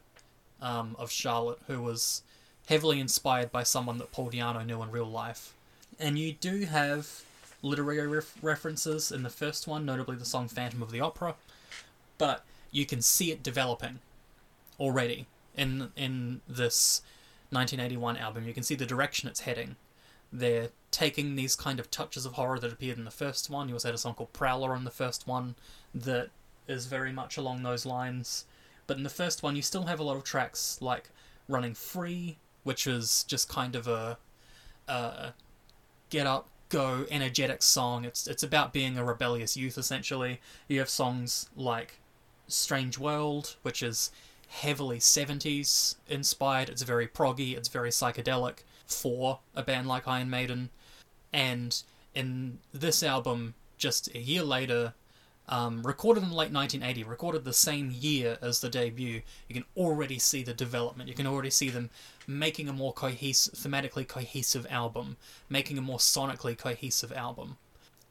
[0.62, 2.22] um, of Charlotte, who was
[2.68, 5.52] heavily inspired by someone that Paul Di'Anno knew in real life.
[5.98, 7.22] And you do have
[7.60, 11.34] literary ref- references in the first one, notably the song Phantom of the Opera,
[12.16, 13.98] but you can see it developing
[14.80, 17.02] already in in this
[17.52, 18.46] 1981 album.
[18.46, 19.76] You can see the direction it's heading.
[20.32, 23.68] They're taking these kind of touches of horror that appeared in the first one.
[23.68, 25.56] You also had a song called Prowler in the first one
[25.94, 26.30] that
[26.66, 28.46] is very much along those lines.
[28.86, 31.10] But in the first one, you still have a lot of tracks like
[31.48, 34.18] Running Free, which is just kind of a,
[34.88, 35.34] a
[36.10, 38.04] get up, go, energetic song.
[38.04, 40.40] It's it's about being a rebellious youth essentially.
[40.68, 41.98] You have songs like
[42.48, 44.10] Strange World, which is
[44.52, 46.68] heavily 70s inspired.
[46.68, 50.70] It's very proggy, it's very psychedelic for a band like Iron Maiden.
[51.32, 51.82] And
[52.14, 54.92] in this album, just a year later,
[55.48, 60.18] um, recorded in late 1980, recorded the same year as the debut, you can already
[60.18, 61.08] see the development.
[61.08, 61.88] You can already see them
[62.26, 65.16] making a more cohesive, thematically cohesive album,
[65.48, 67.56] making a more sonically cohesive album.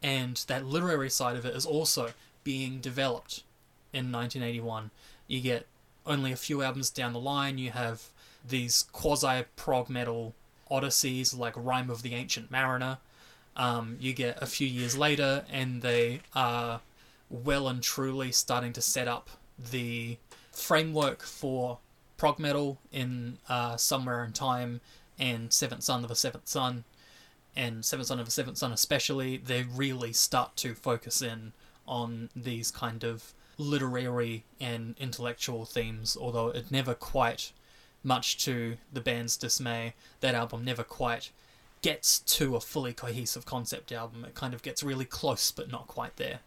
[0.02, 3.44] And that literary side of it is also being developed
[3.94, 4.90] in 1981.
[5.28, 5.68] You get
[6.06, 8.04] only a few albums down the line, you have
[8.48, 10.34] these quasi prog metal
[10.70, 12.98] odysseys like Rime of the Ancient Mariner.
[13.56, 16.82] Um, you get a few years later, and they are
[17.30, 20.18] well and truly starting to set up the
[20.52, 21.80] framework for
[22.18, 24.82] prog metal in uh, Somewhere in Time
[25.20, 26.84] and Seventh Son of a Seventh Son,
[27.56, 29.38] and Seventh Son of a Seventh Son especially.
[29.38, 31.54] They really start to focus in
[31.88, 37.52] on these kind of literary and intellectual themes, although it never quite,
[38.04, 41.32] much to the band's dismay, that album never quite
[41.82, 44.24] gets to a fully cohesive concept album.
[44.26, 46.40] It kind of gets really close, but not quite there.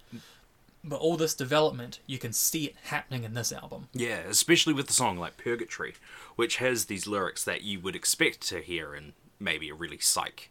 [0.82, 3.88] But all this development, you can see it happening in this album.
[3.92, 5.94] Yeah, especially with the song like Purgatory,
[6.36, 10.50] which has these lyrics that you would expect to hear in maybe a really psych,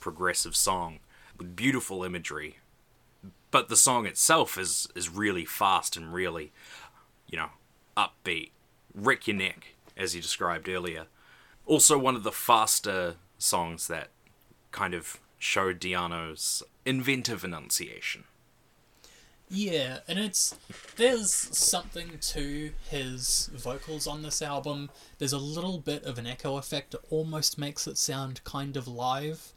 [0.00, 0.98] progressive song
[1.38, 2.58] with beautiful imagery.
[3.50, 6.52] But the song itself is is really fast and really,
[7.26, 7.50] you know,
[7.96, 8.50] upbeat,
[8.94, 11.06] wreck your neck, as you described earlier.
[11.66, 14.08] Also, one of the faster songs that
[14.70, 18.24] kind of showed Di'Anno's inventive enunciation.
[19.50, 20.56] Yeah, and it's
[20.96, 24.90] there's something to his vocals on this album.
[25.18, 28.86] There's a little bit of an echo effect that almost makes it sound kind of
[28.86, 29.54] live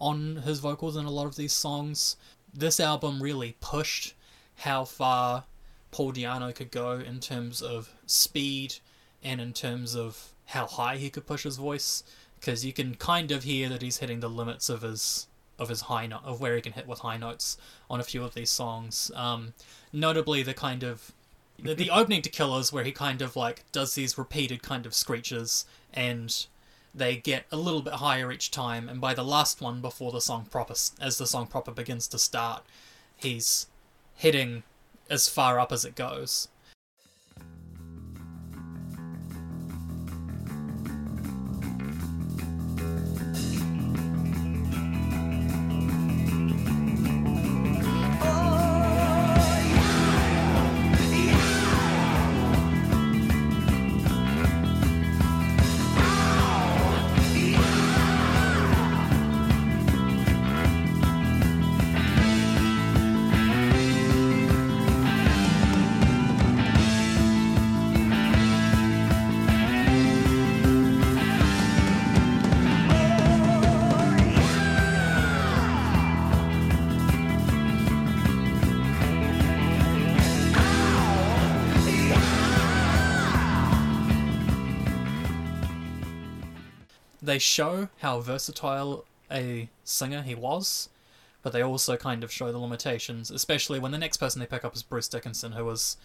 [0.00, 2.16] on his vocals in a lot of these songs.
[2.54, 4.14] This album really pushed
[4.58, 5.44] how far
[5.90, 8.76] Paul Di'Anno could go in terms of speed
[9.22, 12.04] and in terms of how high he could push his voice
[12.38, 15.26] because you can kind of hear that he's hitting the limits of his
[15.58, 17.56] of his high of where he can hit with high notes
[17.88, 19.10] on a few of these songs.
[19.14, 19.54] Um,
[19.92, 21.12] notably, the kind of
[21.62, 24.94] the, the opening to Killers, where he kind of like does these repeated kind of
[24.94, 26.46] screeches, and
[26.94, 28.88] they get a little bit higher each time.
[28.88, 32.18] And by the last one, before the song proper, as the song proper begins to
[32.18, 32.62] start,
[33.16, 33.66] he's
[34.14, 34.62] hitting
[35.10, 36.48] as far up as it goes.
[87.34, 90.88] They show how versatile a singer he was,
[91.42, 94.64] but they also kind of show the limitations, especially when the next person they pick
[94.64, 95.96] up is Bruce Dickinson, who was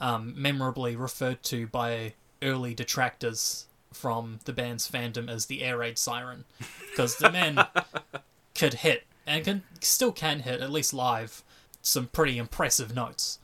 [0.00, 5.98] um, memorably referred to by early detractors from the band's fandom as the air raid
[5.98, 6.44] siren,
[6.88, 7.66] because the man
[8.54, 11.42] could hit and can still can hit at least live
[11.82, 13.40] some pretty impressive notes.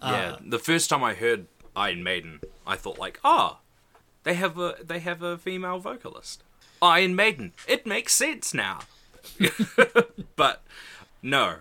[0.00, 3.58] Yeah, the first time I heard Iron Maiden, I thought like, ah,
[4.24, 6.42] they have a they have a female vocalist.
[6.82, 7.52] Iron Maiden.
[7.68, 8.80] It makes sense now.
[10.36, 10.62] but
[11.22, 11.56] no,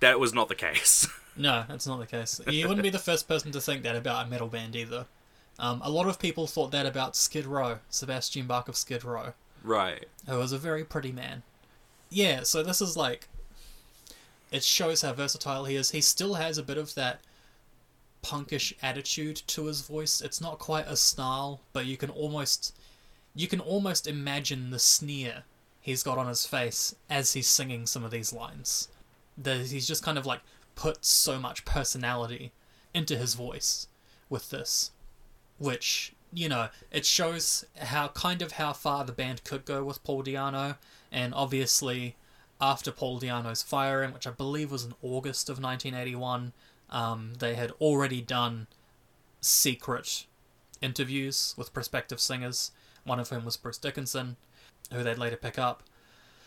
[0.00, 1.08] that was not the case.
[1.38, 2.40] No, that's not the case.
[2.48, 5.04] You wouldn't be the first person to think that about a metal band either.
[5.58, 9.34] Um, a lot of people thought that about Skid Row, Sebastian Bach of Skid Row,
[9.62, 10.06] right.
[10.26, 11.42] who was a very pretty man.
[12.08, 13.28] Yeah, so this is like.
[14.50, 15.90] It shows how versatile he is.
[15.90, 17.20] He still has a bit of that
[18.22, 20.20] punkish attitude to his voice.
[20.20, 22.74] It's not quite a snarl, but you can almost.
[23.34, 25.44] You can almost imagine the sneer
[25.80, 28.88] he's got on his face as he's singing some of these lines.
[29.36, 30.40] That he's just kind of like
[30.74, 32.52] put so much personality
[32.94, 33.88] into his voice
[34.28, 34.90] with this,
[35.58, 40.02] which you know it shows how kind of how far the band could go with
[40.02, 40.76] Paul Di'Anno,
[41.12, 42.16] and obviously
[42.60, 46.52] after Paul Di'Anno's firing, which I believe was in August of 1981,
[46.90, 48.66] Um, they had already done
[49.40, 50.26] secret
[50.80, 52.70] interviews with prospective singers,
[53.04, 54.36] one of whom was Bruce Dickinson,
[54.92, 55.82] who they'd later pick up.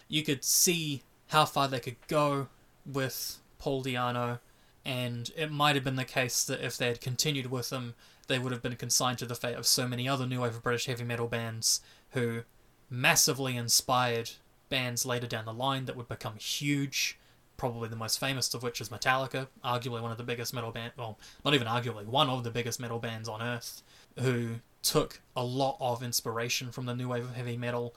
[0.07, 2.47] You could see how far they could go
[2.85, 4.39] with Paul Di'Anno,
[4.85, 7.93] and it might have been the case that if they had continued with him,
[8.27, 10.85] they would have been consigned to the fate of so many other new wave British
[10.85, 11.81] heavy metal bands
[12.11, 12.41] who
[12.89, 14.31] massively inspired
[14.69, 17.18] bands later down the line that would become huge.
[17.59, 20.93] Probably the most famous of which is Metallica, arguably one of the biggest metal band,
[20.97, 23.83] well, not even arguably, one of the biggest metal bands on earth,
[24.17, 27.93] who took a lot of inspiration from the new wave of heavy metal,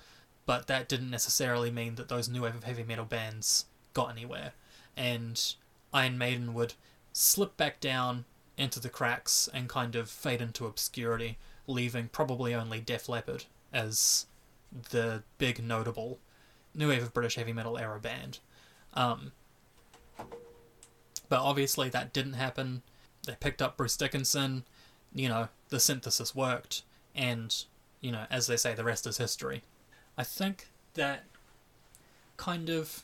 [0.46, 4.52] but that didn't necessarily mean that those new wave of heavy metal bands got anywhere.
[4.96, 5.40] And
[5.94, 6.74] Iron Maiden would
[7.12, 8.24] slip back down
[8.58, 11.38] into the cracks and kind of fade into obscurity,
[11.68, 14.26] leaving probably only Def Leppard as
[14.90, 16.18] the big notable
[16.74, 18.40] new wave of British heavy metal era band.
[18.94, 19.32] Um,
[21.32, 22.82] but obviously that didn't happen.
[23.26, 24.64] They picked up Bruce Dickinson,
[25.14, 26.82] you know, the synthesis worked,
[27.14, 27.64] and,
[28.02, 29.62] you know, as they say, the rest is history.
[30.18, 31.24] I think that
[32.36, 33.02] kind of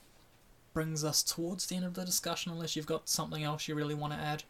[0.75, 3.95] brings us towards the end of the discussion, unless you've got something else you really
[3.95, 4.43] want to add.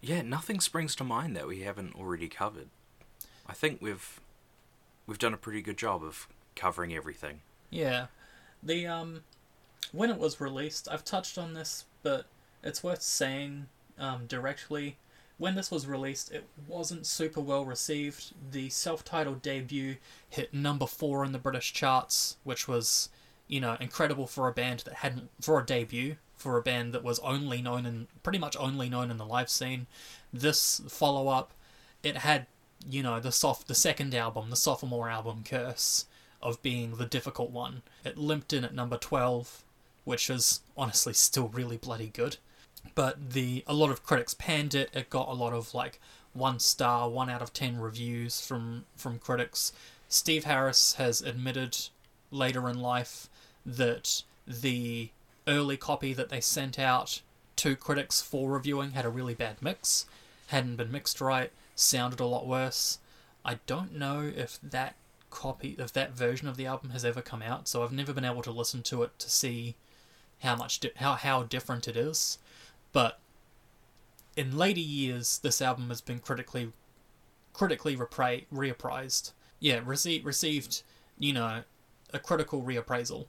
[0.00, 2.66] Yeah, nothing springs to mind that we haven't already covered.
[3.46, 4.18] I think we've
[5.06, 6.26] we've done a pretty good job of
[6.56, 7.42] covering everything.
[7.70, 8.06] Yeah.
[8.60, 9.22] The um
[9.92, 12.26] when it was released, I've touched on this, but
[12.62, 13.66] it's worth saying
[13.98, 14.96] um, directly.
[15.38, 18.32] When this was released, it wasn't super well received.
[18.50, 19.96] The self-titled debut
[20.28, 23.08] hit number 4 in the British charts, which was,
[23.48, 27.04] you know, incredible for a band that hadn't for a debut, for a band that
[27.04, 29.86] was only known in pretty much only known in the live scene.
[30.32, 31.52] This follow-up,
[32.02, 32.46] it had,
[32.88, 36.04] you know, the soft the second album, the sophomore album Curse
[36.42, 37.82] of being the difficult one.
[38.04, 39.64] It limped in at number 12,
[40.04, 42.36] which is honestly still really bloody good.
[42.94, 44.90] But the a lot of critics panned it.
[44.92, 46.00] It got a lot of like
[46.32, 49.72] one star, one out of ten reviews from from critics.
[50.08, 51.76] Steve Harris has admitted
[52.30, 53.28] later in life
[53.64, 55.10] that the
[55.46, 57.22] early copy that they sent out
[57.56, 60.06] to critics for reviewing had a really bad mix,
[60.48, 62.98] hadn't been mixed right, sounded a lot worse.
[63.44, 64.96] I don't know if that
[65.30, 68.24] copy of that version of the album has ever come out, so I've never been
[68.24, 69.76] able to listen to it to see
[70.42, 72.38] how much di- how how different it is.
[72.92, 73.18] But
[74.36, 76.72] in later years, this album has been critically
[77.52, 79.32] critically repra- reappraised.
[79.58, 80.82] Yeah, received received
[81.18, 81.62] you know
[82.12, 83.26] a critical reappraisal,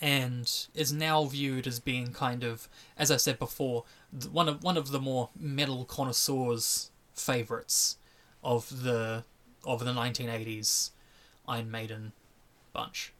[0.00, 3.84] and is now viewed as being kind of, as I said before,
[4.30, 7.98] one of one of the more metal connoisseurs' favorites
[8.42, 9.24] of the
[9.64, 10.90] of the 1980s
[11.48, 12.12] Iron Maiden
[12.72, 13.12] bunch.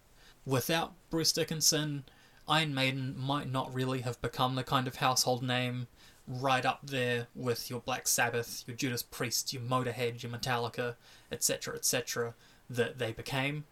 [0.44, 2.04] Without Bruce Dickinson,
[2.48, 5.88] Iron Maiden might not really have become the kind of household name
[6.28, 10.96] right up there with your Black Sabbath, your Judas Priest, your Motorhead, your Metallica,
[11.30, 12.34] etc., etc.,
[12.68, 13.64] that they became.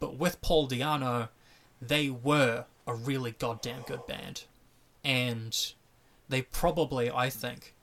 [0.00, 1.28] But with Paul Di'Anno,
[1.80, 4.44] they were a really goddamn good band.
[5.04, 5.56] And
[6.28, 7.74] they probably, I think,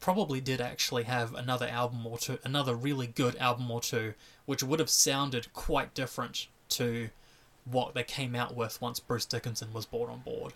[0.00, 4.14] probably did actually have another album or two, another really good album or two,
[4.44, 7.10] which would have sounded quite different to
[7.70, 10.52] what they came out with once Bruce Dickinson was brought on board.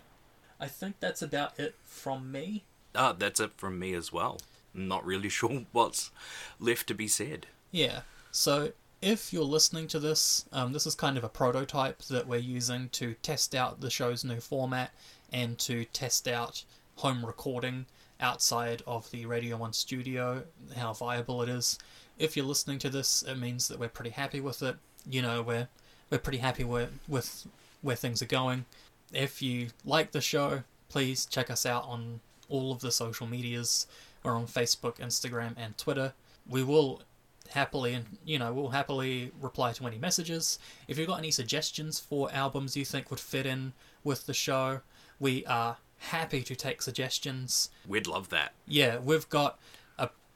[0.59, 2.63] I think that's about it from me.
[2.95, 4.39] Ah, that's it from me as well.
[4.73, 6.11] Not really sure what's
[6.59, 7.47] left to be said.
[7.71, 8.01] Yeah.
[8.31, 12.39] So if you're listening to this, um, this is kind of a prototype that we're
[12.39, 14.91] using to test out the show's new format
[15.33, 16.63] and to test out
[16.97, 17.85] home recording
[18.19, 20.43] outside of the Radio 1 studio,
[20.75, 21.79] how viable it is.
[22.19, 24.75] If you're listening to this, it means that we're pretty happy with it.
[25.09, 25.67] You know, we're
[26.11, 27.47] we're pretty happy with with
[27.81, 28.65] where things are going.
[29.11, 33.87] If you like the show, please check us out on all of the social medias.
[34.23, 36.13] We're on Facebook, Instagram, and Twitter.
[36.47, 37.01] We will
[37.49, 40.57] happily and you know we'll happily reply to any messages
[40.87, 43.73] if you've got any suggestions for albums you think would fit in
[44.05, 44.79] with the show
[45.19, 48.53] we are happy to take suggestions We'd love that.
[48.65, 49.59] yeah we've got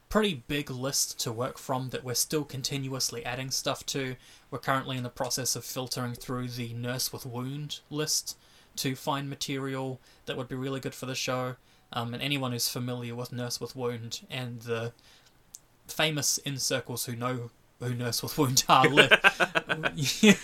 [0.09, 4.15] pretty big list to work from that we're still continuously adding stuff to
[4.49, 8.37] we're currently in the process of filtering through the nurse with wound list
[8.75, 11.55] to find material that would be really good for the show
[11.93, 14.93] um, and anyone who's familiar with nurse with wound and the
[15.87, 17.49] famous in circles who know
[17.79, 19.11] who Nurse with Wound are live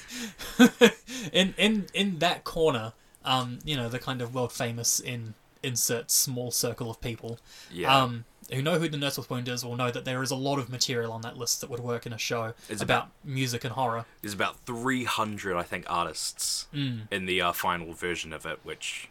[1.32, 2.94] in in in that corner.
[3.24, 7.40] Um, you know the kind of world famous in insert small circle of people.
[7.72, 7.96] Yeah.
[7.96, 10.36] Um, who know who the Nurse with Wound is will know that there is a
[10.36, 13.12] lot of material on that list that would work in a show It's about, about-
[13.24, 14.06] music and horror.
[14.22, 17.08] There's about 300, I think, artists Mm.
[17.12, 19.08] in the uh, final version of it, which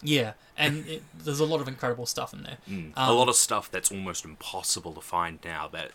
[0.00, 2.58] Yeah, and it, there's a lot of incredible stuff in there.
[2.68, 5.90] a Um, lot of stuff that's almost impossible to find now that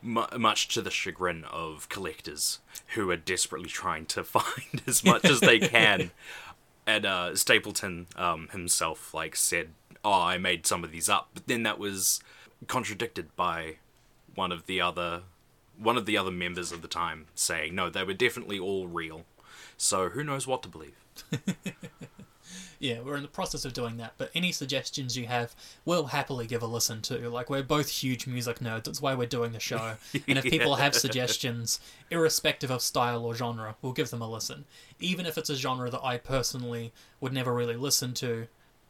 [0.00, 2.60] mu- much to the chagrin of collectors
[2.94, 6.12] who are desperately trying to find as much as they can
[6.86, 9.70] and uh, stapleton um, himself like said
[10.04, 12.20] oh i made some of these up but then that was
[12.66, 13.76] contradicted by
[14.34, 15.22] one of the other
[15.78, 19.24] one of the other members of the time saying no they were definitely all real
[19.76, 20.94] so who knows what to believe
[22.80, 26.46] Yeah, we're in the process of doing that, but any suggestions you have, we'll happily
[26.46, 27.28] give a listen to.
[27.28, 29.96] Like, we're both huge music nerds, that's why we're doing the show.
[30.28, 31.80] And if people have suggestions,
[32.10, 34.64] irrespective of style or genre, we'll give them a listen.
[35.00, 38.46] Even if it's a genre that I personally would never really listen to,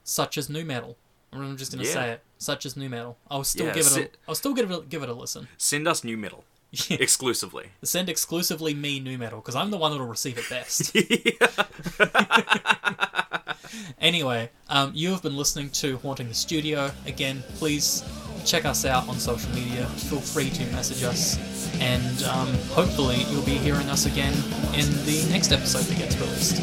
[0.08, 0.96] such as nu metal.
[1.32, 1.92] I'm just gonna Yeah.
[1.92, 3.18] say it, such as nu metal.
[3.30, 4.14] I'll still Yeah, give it.
[4.26, 4.74] A, I'll still give it.
[4.78, 5.48] A, give it a listen.
[5.58, 6.44] send us nu metal
[6.90, 10.94] exclusively Send exclusively me nu metal because I'm the one that'll receive it best.
[14.00, 16.90] anyway, um, you have been listening to Haunting the Studio.
[17.06, 18.02] Again, please
[18.44, 19.86] check us out on social media.
[20.08, 21.36] Feel free to message us,
[21.80, 24.32] and um, hopefully you'll be hearing us again
[24.74, 26.62] in the next episode that gets released.